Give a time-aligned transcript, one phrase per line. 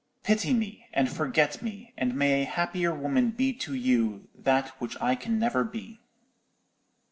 [0.23, 4.99] Pity me, and forget me; and may a happier woman be to you that which
[4.99, 5.99] I can never be!